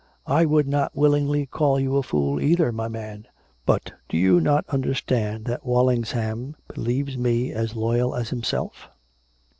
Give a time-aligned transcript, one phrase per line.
[0.25, 3.27] "I would not willingly call you a fool either, my man!
[3.67, 8.89] But do you not understand that Walsingham believes me as loyal as himself?